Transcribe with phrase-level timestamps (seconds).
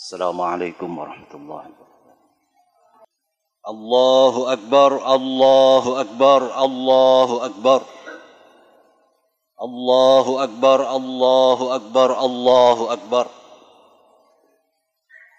[0.00, 1.64] السلام عليكم ورحمة الله.
[3.68, 7.80] الله أكبر الله أكبر الله أكبر.
[9.62, 13.26] الله أكبر الله أكبر الله أكبر.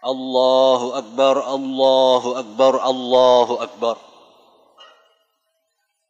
[0.05, 3.97] الله أكبر الله أكبر الله أكبر.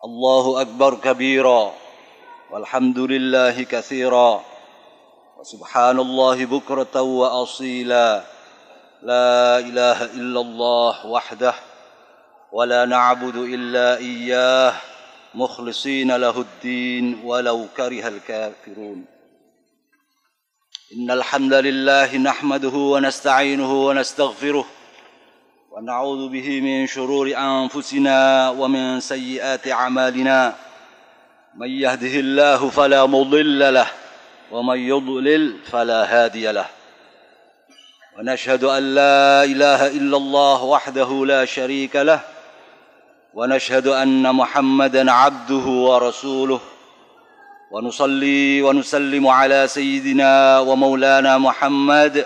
[0.04, 1.72] الله أكبر كبيرا.
[2.52, 4.42] والحمد لله كثيرا.
[5.40, 8.41] وسبحان الله بكرة وأصيلا.
[9.04, 11.54] لا إله إلا الله وحده
[12.52, 14.74] ولا نعبد إلا إياه
[15.36, 19.06] مخلصين له الدين ولو كره الكافرون.
[20.98, 24.66] إن الحمد لله نحمده ونستعينه ونستغفره
[25.72, 30.56] ونعوذ به من شرور أنفسنا ومن سيئات أعمالنا.
[31.58, 33.88] من يهده الله فلا مضل له
[34.52, 36.81] ومن يضلل فلا هادي له.
[38.22, 42.20] ونشهد أن لا إله إلا الله وحده لا شريك له
[43.34, 46.60] ونشهد أن محمدا عبده ورسوله
[47.72, 52.26] ونصلي ونسلم على سيدنا ومولانا محمد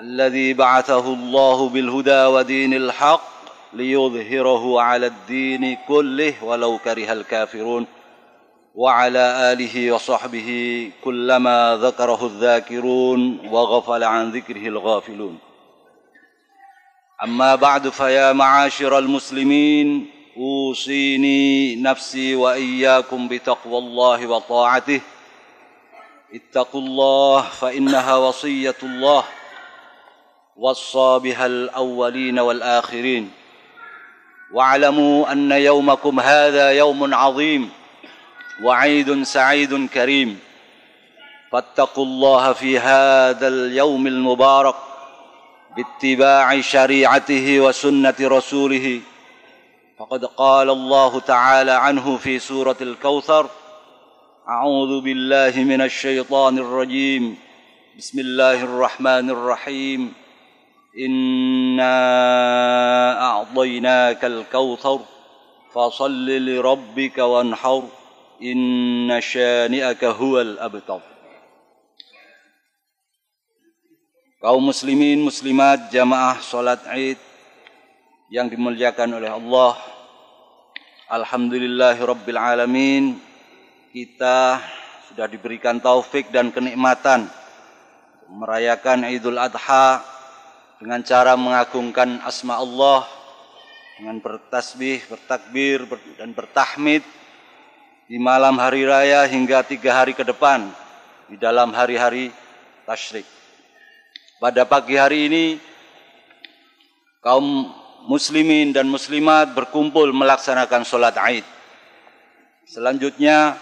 [0.00, 3.30] الذي بعثه الله بالهدى ودين الحق
[3.72, 7.86] ليظهره على الدين كله ولو كره الكافرون.
[8.76, 15.38] وعلى آله وصحبه كلما ذكره الذاكرون وغفل عن ذكره الغافلون.
[17.24, 25.00] أما بعد فيا معاشر المسلمين أوصيني نفسي وإياكم بتقوى الله وطاعته.
[26.34, 29.24] اتقوا الله فإنها وصية الله.
[30.56, 33.30] وصى بها الأولين والآخرين.
[34.52, 37.70] واعلموا أن يومكم هذا يوم عظيم.
[38.62, 40.40] وعيد سعيد كريم.
[41.52, 44.74] فاتقوا الله في هذا اليوم المبارك
[45.76, 49.00] باتباع شريعته وسنة رسوله.
[49.98, 53.46] فقد قال الله تعالى عنه في سورة الكوثر
[54.48, 57.36] أعوذ بالله من الشيطان الرجيم.
[57.98, 60.12] بسم الله الرحمن الرحيم.
[60.98, 61.96] إنا
[63.22, 65.00] أعطيناك الكوثر
[65.74, 67.82] فصل لربك وانحر.
[68.40, 71.02] inna syani'aka huwal abtar.
[74.36, 77.18] Kaum muslimin muslimat jamaah sholat id
[78.30, 79.74] yang dimuliakan oleh Allah.
[81.10, 82.02] Alhamdulillahi
[82.36, 83.18] alamin.
[83.90, 84.60] Kita
[85.08, 87.32] sudah diberikan taufik dan kenikmatan
[88.28, 90.02] merayakan Idul Adha
[90.76, 93.08] dengan cara mengagungkan asma Allah
[93.96, 95.88] dengan bertasbih, bertakbir
[96.20, 97.00] dan bertahmid
[98.06, 100.70] di malam hari raya hingga tiga hari ke depan
[101.26, 102.30] di dalam hari-hari
[102.86, 103.26] tasyrik.
[104.38, 105.44] Pada pagi hari ini
[107.18, 107.66] kaum
[108.06, 111.42] muslimin dan muslimat berkumpul melaksanakan sholat Aid.
[112.70, 113.58] Selanjutnya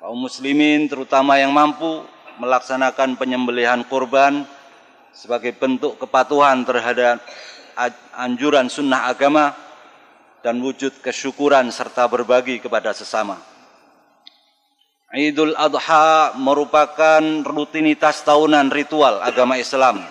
[0.00, 2.08] kaum muslimin terutama yang mampu
[2.40, 4.48] melaksanakan penyembelihan kurban
[5.12, 7.20] sebagai bentuk kepatuhan terhadap
[8.16, 9.52] anjuran sunnah agama
[10.42, 13.38] dan wujud kesyukuran serta berbagi kepada sesama.
[15.12, 20.02] Idul Adha merupakan rutinitas tahunan ritual agama Islam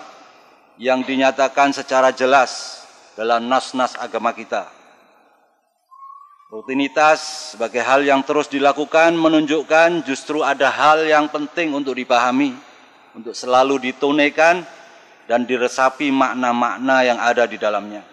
[0.78, 2.82] yang dinyatakan secara jelas
[3.18, 4.70] dalam nas-nas agama kita.
[6.52, 12.52] Rutinitas sebagai hal yang terus dilakukan menunjukkan justru ada hal yang penting untuk dipahami,
[13.16, 14.62] untuk selalu ditunaikan
[15.26, 18.11] dan diresapi makna-makna yang ada di dalamnya.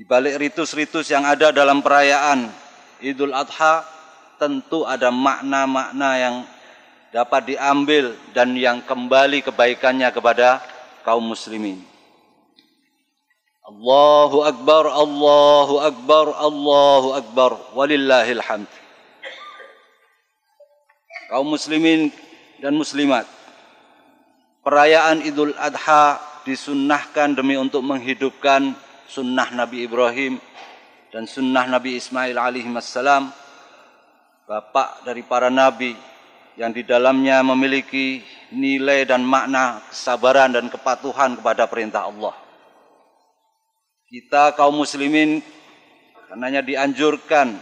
[0.00, 2.48] Di balik ritus-ritus yang ada dalam perayaan
[3.04, 3.84] Idul Adha,
[4.40, 6.36] tentu ada makna-makna yang
[7.12, 10.64] dapat diambil dan yang kembali kebaikannya kepada
[11.04, 11.84] kaum muslimin.
[13.68, 18.72] Allahu Akbar, Allahu Akbar, Allahu Akbar, walillahil hamd.
[21.28, 22.08] Kaum muslimin
[22.56, 23.28] dan muslimat,
[24.64, 30.38] perayaan Idul Adha disunnahkan demi untuk menghidupkan sunnah Nabi Ibrahim
[31.10, 33.34] dan sunnah Nabi Ismail alaihi wassalam
[34.46, 35.98] bapak dari para nabi
[36.54, 38.22] yang di dalamnya memiliki
[38.54, 42.34] nilai dan makna kesabaran dan kepatuhan kepada perintah Allah.
[44.06, 45.42] Kita kaum muslimin
[46.30, 47.54] karenanya dianjurkan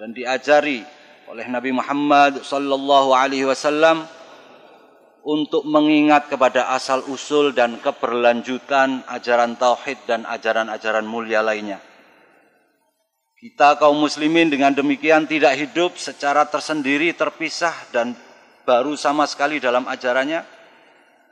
[0.00, 0.84] dan diajari
[1.28, 4.04] oleh Nabi Muhammad sallallahu alaihi wasallam
[5.28, 11.84] untuk mengingat kepada asal usul dan keberlanjutan ajaran tauhid dan ajaran-ajaran mulia lainnya.
[13.36, 18.16] Kita kaum muslimin dengan demikian tidak hidup secara tersendiri, terpisah dan
[18.64, 20.42] baru sama sekali dalam ajarannya.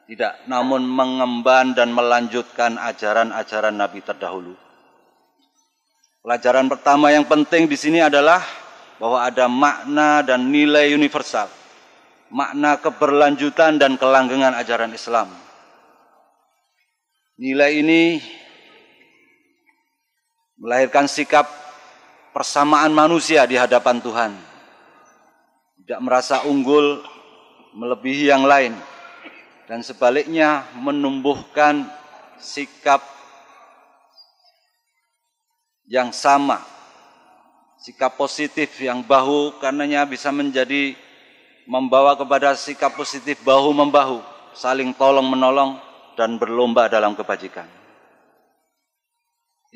[0.06, 4.54] Tidak, namun mengemban dan melanjutkan ajaran-ajaran Nabi terdahulu.
[6.22, 8.44] Pelajaran pertama yang penting di sini adalah
[9.02, 11.50] bahwa ada makna dan nilai universal.
[12.26, 15.30] Makna keberlanjutan dan kelanggengan ajaran Islam.
[17.38, 18.18] Nilai ini
[20.58, 21.46] melahirkan sikap
[22.34, 24.32] persamaan manusia di hadapan Tuhan.
[25.84, 27.04] Tidak merasa unggul
[27.76, 28.74] melebihi yang lain
[29.70, 31.86] dan sebaliknya menumbuhkan
[32.42, 33.04] sikap
[35.86, 36.76] yang sama
[37.86, 40.98] sikap positif yang bahu karenanya bisa menjadi
[41.66, 44.22] membawa kepada sikap positif bahu membahu
[44.54, 45.78] saling tolong menolong
[46.14, 47.66] dan berlomba dalam kebajikan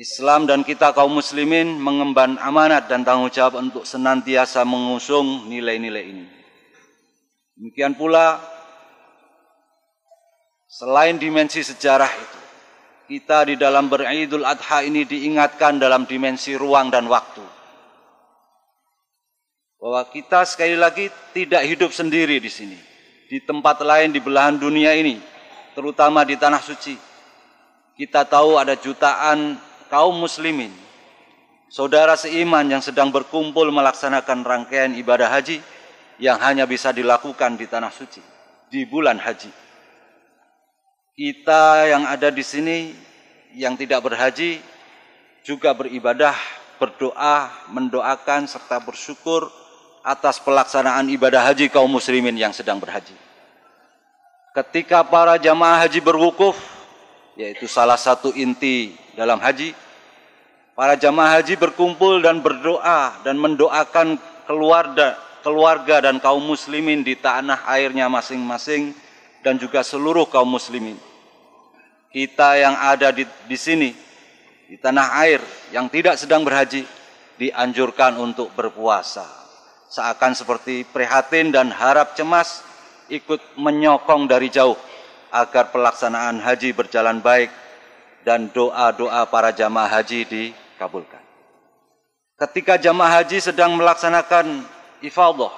[0.01, 6.25] Islam dan kita kaum muslimin mengemban amanat dan tanggung jawab untuk senantiasa mengusung nilai-nilai ini.
[7.53, 8.41] Demikian pula
[10.65, 12.39] selain dimensi sejarah itu,
[13.13, 17.60] kita di dalam beridul adha ini diingatkan dalam dimensi ruang dan waktu.
[19.81, 22.77] Bahwa kita sekali lagi tidak hidup sendiri di sini.
[23.25, 25.17] Di tempat lain di belahan dunia ini,
[25.73, 26.93] terutama di tanah suci.
[27.97, 29.57] Kita tahu ada jutaan
[29.89, 30.69] kaum muslimin,
[31.71, 35.63] saudara seiman yang sedang berkumpul melaksanakan rangkaian ibadah haji
[36.19, 38.21] yang hanya bisa dilakukan di tanah suci
[38.71, 39.51] di bulan haji.
[41.11, 42.95] Kita yang ada di sini
[43.55, 44.63] yang tidak berhaji
[45.43, 46.35] juga beribadah,
[46.79, 49.51] berdoa, mendoakan serta bersyukur
[50.01, 53.13] atas pelaksanaan ibadah haji kaum muslimin yang sedang berhaji.
[54.51, 56.59] Ketika para jamaah haji berwukuf,
[57.39, 59.71] yaitu salah satu inti dalam haji,
[60.75, 67.65] para jamaah haji berkumpul dan berdoa dan mendoakan keluarga keluarga dan kaum muslimin di tanah
[67.65, 68.93] airnya masing-masing
[69.41, 70.95] dan juga seluruh kaum muslimin.
[72.13, 73.89] Kita yang ada di, di sini
[74.69, 75.41] di tanah air
[75.73, 76.85] yang tidak sedang berhaji
[77.41, 79.40] dianjurkan untuk berpuasa.
[79.91, 82.63] Seakan seperti prihatin dan harap cemas
[83.11, 84.79] ikut menyokong dari jauh
[85.35, 87.51] agar pelaksanaan haji berjalan baik
[88.23, 91.19] dan doa-doa para jamaah haji dikabulkan.
[92.39, 94.63] Ketika jamaah haji sedang melaksanakan
[95.03, 95.51] ifadah,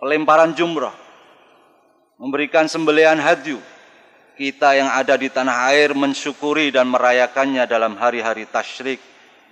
[0.00, 0.96] pelemparan jumrah,
[2.16, 3.60] memberikan sembelihan hadyu.
[4.40, 8.96] Kita yang ada di tanah air mensyukuri dan merayakannya dalam hari-hari tasyrik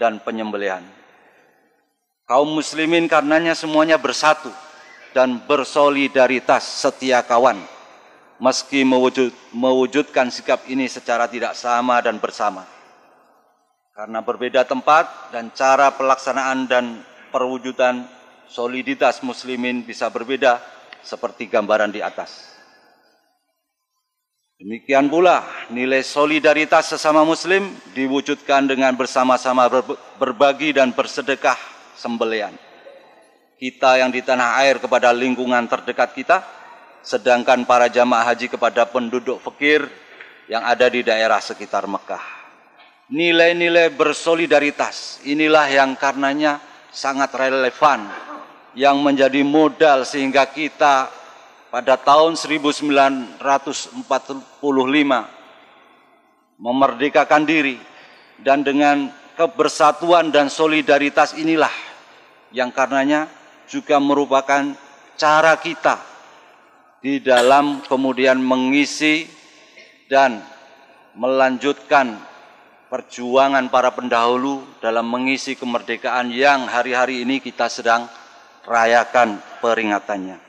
[0.01, 0.81] dan penyembelihan.
[2.29, 4.53] Kaum muslimin karenanya semuanya bersatu
[5.17, 7.57] dan bersolidaritas setia kawan.
[8.37, 12.69] Meski mewujud, mewujudkan sikap ini secara tidak sama dan bersama.
[13.97, 17.01] Karena berbeda tempat dan cara pelaksanaan dan
[17.33, 18.05] perwujudan
[18.45, 20.61] soliditas muslimin bisa berbeda
[21.01, 22.61] seperti gambaran di atas.
[24.61, 29.65] Demikian pula nilai solidaritas sesama muslim diwujudkan dengan bersama-sama
[30.21, 32.55] berbagi dan bersedekah sembelian.
[33.59, 36.47] Kita yang di tanah air kepada lingkungan terdekat kita,
[37.03, 39.83] sedangkan para jamaah haji kepada penduduk fakir
[40.47, 42.23] yang ada di daerah sekitar Mekah.
[43.11, 46.63] Nilai-nilai bersolidaritas inilah yang karenanya
[46.95, 48.07] sangat relevan
[48.79, 51.11] yang menjadi modal sehingga kita
[51.73, 53.43] pada tahun 1945
[56.59, 57.81] memerdekakan diri
[58.39, 59.09] dan dengan
[59.39, 61.71] kebersatuan dan solidaritas inilah
[62.55, 63.29] yang karenanya
[63.69, 64.73] juga merupakan
[65.19, 66.01] cara kita
[66.99, 69.29] di dalam kemudian mengisi
[70.09, 70.41] dan
[71.15, 72.17] melanjutkan
[72.89, 78.09] perjuangan para pendahulu dalam mengisi kemerdekaan yang hari-hari ini kita sedang
[78.65, 80.41] rayakan peringatannya.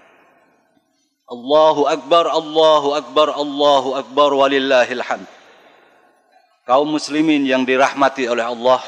[1.29, 5.29] Allahu Akbar, Allahu Akbar, Allahu Akbar, walillahil hamd.
[6.65, 8.81] Kaum muslimin yang dirahmati oleh Allah,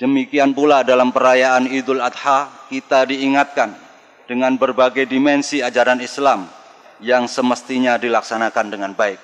[0.00, 3.74] demikian pula dalam perayaan Idul Adha, kita diingatkan
[4.28, 6.48] dengan berbagai dimensi ajaran Islam
[7.02, 9.18] yang semestinya dilaksanakan dengan baik.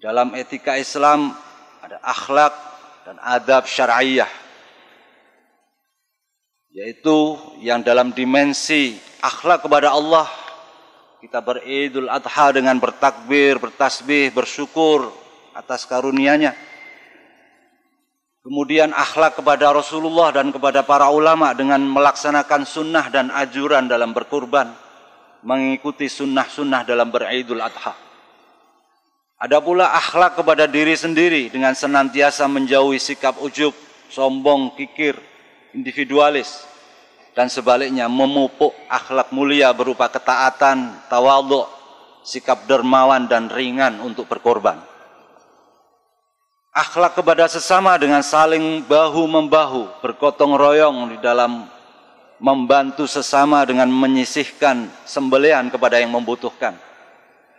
[0.00, 1.32] Dalam etika Islam
[1.84, 2.52] ada akhlak
[3.04, 4.28] dan adab syariah
[6.74, 10.26] yaitu yang dalam dimensi akhlak kepada Allah
[11.24, 15.08] kita beridul adha dengan bertakbir, bertasbih, bersyukur
[15.56, 16.52] atas karunia-Nya.
[18.44, 24.68] Kemudian akhlak kepada Rasulullah dan kepada para ulama dengan melaksanakan sunnah dan ajuran dalam berkurban,
[25.40, 27.96] mengikuti sunnah-sunnah dalam beridul adha.
[29.40, 33.72] Ada pula akhlak kepada diri sendiri dengan senantiasa menjauhi sikap ujub,
[34.12, 35.16] sombong, kikir,
[35.72, 36.68] individualis
[37.32, 41.64] dan sebaliknya memupuk akhlak mulia berupa ketaatan, tawadhu,
[42.20, 44.93] sikap dermawan dan ringan untuk berkorban.
[46.74, 51.70] Akhlak kepada sesama dengan saling bahu-membahu, bergotong royong di dalam
[52.42, 56.74] membantu sesama dengan menyisihkan sembelian kepada yang membutuhkan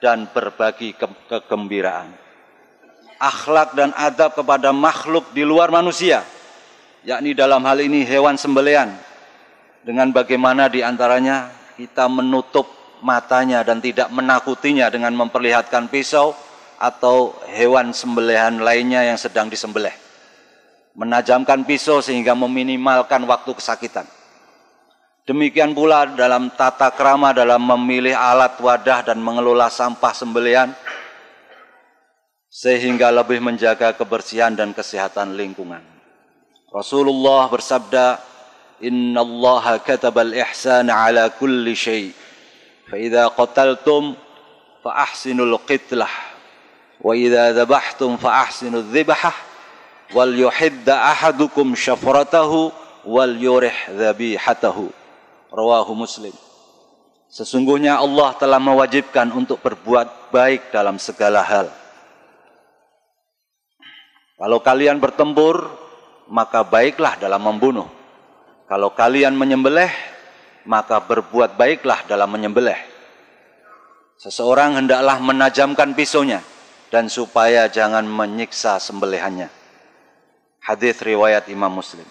[0.03, 2.11] dan berbagi ke kegembiraan.
[3.15, 6.19] Akhlak dan adab kepada makhluk di luar manusia,
[7.07, 8.91] yakni dalam hal ini hewan sembelian,
[9.87, 12.67] dengan bagaimana di antaranya kita menutup
[12.99, 16.35] matanya dan tidak menakutinya dengan memperlihatkan pisau
[16.77, 19.93] atau hewan sembelihan lainnya yang sedang disembelih.
[20.95, 24.07] Menajamkan pisau sehingga meminimalkan waktu kesakitan.
[25.25, 30.69] Demikian pula dalam tata krama dalam memilih alat wadah dan mengelola sampah sembelian
[32.45, 35.81] sehingga lebih menjaga kebersihan dan kesehatan lingkungan.
[36.69, 38.21] Rasulullah bersabda,
[38.85, 42.13] "Inna Allah katabal ihsan ala kulli syai.
[42.85, 44.13] Fa idza qataltum
[44.85, 46.34] fa ahsinul qitlah."
[47.01, 49.35] wa idza dzabhtum fa ahsinu dzibhah
[50.13, 52.71] wal yuhidda ahadukum syafratahu
[53.03, 54.91] wal yurih dzabihatahu
[55.51, 56.33] rawahu muslim
[57.25, 61.67] Sesungguhnya Allah telah mewajibkan untuk berbuat baik dalam segala hal.
[64.39, 65.67] Kalau kalian bertempur,
[66.31, 67.91] maka baiklah dalam membunuh.
[68.71, 69.91] Kalau kalian menyembelih,
[70.63, 72.79] maka berbuat baiklah dalam menyembelih.
[74.15, 76.39] Seseorang hendaklah menajamkan pisaunya
[76.95, 79.51] dan supaya jangan menyiksa sembelihannya.
[80.63, 82.07] Hadis riwayat Imam Muslim.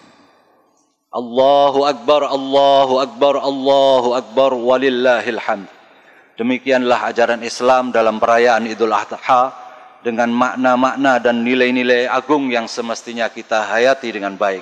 [1.09, 5.65] Allahu Akbar, Allahu Akbar, Allahu Akbar, walillahil hamd.
[6.37, 9.57] Demikianlah ajaran Islam dalam perayaan Idul Adha
[10.05, 14.61] dengan makna-makna dan nilai-nilai agung yang semestinya kita hayati dengan baik.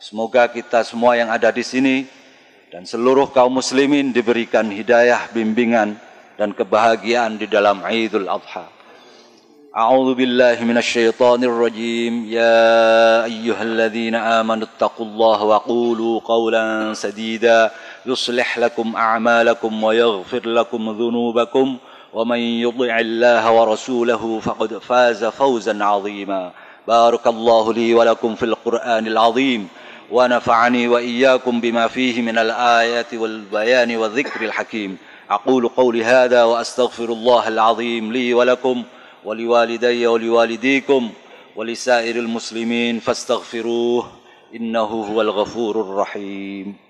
[0.00, 2.08] Semoga kita semua yang ada di sini
[2.72, 6.00] dan seluruh kaum muslimin diberikan hidayah, bimbingan
[6.40, 8.77] dan kebahagiaan di dalam Idul Adha.
[9.78, 12.26] أعوذ بالله من الشيطان الرجيم.
[12.26, 17.70] يا أيها الذين آمنوا اتقوا الله وقولوا قولا سديدا.
[18.06, 21.76] يصلح لكم أعمالكم ويغفر لكم ذنوبكم.
[22.12, 26.50] ومن يطع الله ورسوله فقد فاز فوزا عظيما.
[26.88, 29.68] بارك الله لي ولكم في القرآن العظيم.
[30.10, 34.96] ونفعني وإياكم بما فيه من الآيات والبيان والذكر الحكيم.
[35.30, 38.82] أقول قولي هذا وأستغفر الله العظيم لي ولكم
[39.24, 41.10] ولوالدي ولوالديكم
[41.56, 44.10] ولسائر المسلمين فاستغفروه
[44.54, 46.87] إنه هو الغفور الرحيم.